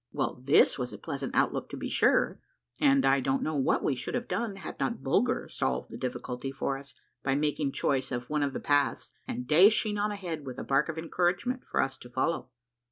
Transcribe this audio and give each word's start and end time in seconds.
Well, 0.11 0.41
this 0.43 0.79
was 0.79 0.91
a 0.91 0.97
pleasant 0.97 1.35
outlook 1.35 1.69
to 1.69 1.77
be 1.77 1.87
sure, 1.87 2.39
and, 2.79 3.05
I 3.05 3.19
don't 3.19 3.43
know 3.43 3.53
what 3.53 3.83
we 3.83 3.93
should 3.93 4.15
have 4.15 4.27
done 4.27 4.55
had 4.55 4.79
not 4.79 5.03
Bulger 5.03 5.47
solved 5.47 5.91
the 5.91 5.95
difficulty 5.99 6.51
for 6.51 6.75
us 6.79 6.95
by 7.21 7.35
making 7.35 7.73
choice 7.73 8.11
of 8.11 8.27
one 8.27 8.41
of 8.41 8.53
the 8.53 8.59
paths 8.59 9.11
and 9.27 9.45
dashing 9.45 9.99
on 9.99 10.09
ahead 10.11 10.43
with 10.43 10.57
a 10.57 10.63
bark 10.63 10.89
of 10.89 10.97
encouragement 10.97 11.67
for 11.67 11.79
us 11.79 11.97
to 11.97 12.09
follow. 12.09 12.49